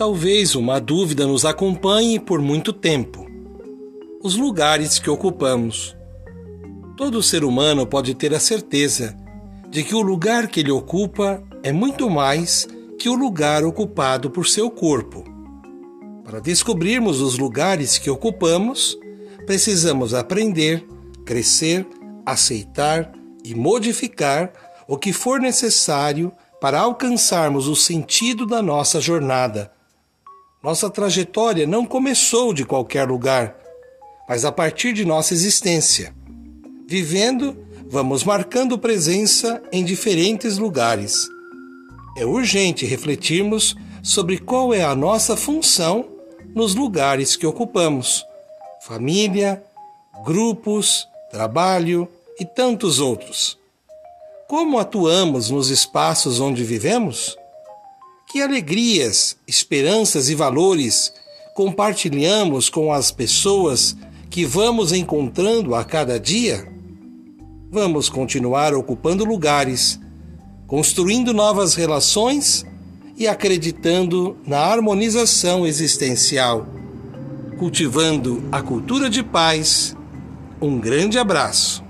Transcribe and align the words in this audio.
Talvez 0.00 0.54
uma 0.54 0.80
dúvida 0.80 1.26
nos 1.26 1.44
acompanhe 1.44 2.18
por 2.18 2.40
muito 2.40 2.72
tempo. 2.72 3.26
Os 4.22 4.34
lugares 4.34 4.98
que 4.98 5.10
ocupamos. 5.10 5.94
Todo 6.96 7.22
ser 7.22 7.44
humano 7.44 7.86
pode 7.86 8.14
ter 8.14 8.32
a 8.32 8.40
certeza 8.40 9.14
de 9.68 9.84
que 9.84 9.94
o 9.94 10.00
lugar 10.00 10.48
que 10.48 10.60
ele 10.60 10.70
ocupa 10.70 11.42
é 11.62 11.70
muito 11.70 12.08
mais 12.08 12.66
que 12.98 13.10
o 13.10 13.14
lugar 13.14 13.62
ocupado 13.62 14.30
por 14.30 14.46
seu 14.46 14.70
corpo. 14.70 15.22
Para 16.24 16.40
descobrirmos 16.40 17.20
os 17.20 17.36
lugares 17.36 17.98
que 17.98 18.08
ocupamos, 18.08 18.98
precisamos 19.44 20.14
aprender, 20.14 20.82
crescer, 21.26 21.86
aceitar 22.24 23.12
e 23.44 23.54
modificar 23.54 24.50
o 24.88 24.96
que 24.96 25.12
for 25.12 25.38
necessário 25.38 26.32
para 26.58 26.80
alcançarmos 26.80 27.68
o 27.68 27.76
sentido 27.76 28.46
da 28.46 28.62
nossa 28.62 28.98
jornada 28.98 29.78
nossa 30.62 30.90
trajetória 30.90 31.66
não 31.66 31.86
começou 31.86 32.52
de 32.52 32.64
qualquer 32.64 33.08
lugar, 33.08 33.56
mas 34.28 34.44
a 34.44 34.52
partir 34.52 34.92
de 34.92 35.04
nossa 35.04 35.32
existência. 35.34 36.14
Vivendo, 36.86 37.56
vamos 37.88 38.24
marcando 38.24 38.78
presença 38.78 39.62
em 39.72 39.84
diferentes 39.84 40.58
lugares. 40.58 41.28
É 42.16 42.24
urgente 42.26 42.84
refletirmos 42.84 43.74
sobre 44.02 44.38
qual 44.38 44.74
é 44.74 44.82
a 44.82 44.94
nossa 44.94 45.36
função 45.36 46.08
nos 46.54 46.74
lugares 46.74 47.36
que 47.36 47.46
ocupamos 47.46 48.24
família, 48.80 49.62
grupos, 50.24 51.06
trabalho 51.30 52.08
e 52.38 52.44
tantos 52.44 52.98
outros. 52.98 53.58
Como 54.48 54.78
atuamos 54.78 55.50
nos 55.50 55.70
espaços 55.70 56.40
onde 56.40 56.64
vivemos? 56.64 57.36
Que 58.30 58.40
alegrias, 58.40 59.36
esperanças 59.44 60.28
e 60.28 60.36
valores 60.36 61.12
compartilhamos 61.52 62.68
com 62.70 62.92
as 62.92 63.10
pessoas 63.10 63.96
que 64.30 64.44
vamos 64.44 64.92
encontrando 64.92 65.74
a 65.74 65.82
cada 65.82 66.16
dia? 66.20 66.64
Vamos 67.72 68.08
continuar 68.08 68.72
ocupando 68.72 69.24
lugares, 69.24 69.98
construindo 70.68 71.34
novas 71.34 71.74
relações 71.74 72.64
e 73.16 73.26
acreditando 73.26 74.36
na 74.46 74.60
harmonização 74.60 75.66
existencial, 75.66 76.68
cultivando 77.58 78.44
a 78.52 78.62
cultura 78.62 79.10
de 79.10 79.24
paz. 79.24 79.96
Um 80.62 80.78
grande 80.78 81.18
abraço. 81.18 81.89